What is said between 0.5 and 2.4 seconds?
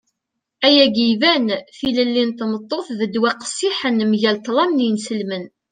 ayagi iban. tilelli n